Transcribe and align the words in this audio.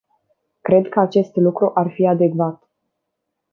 Cred 0.61 0.89
că 0.89 0.99
acest 0.99 1.35
lucru 1.35 1.71
ar 1.73 1.91
fi 1.93 2.07
adecvat. 2.07 2.69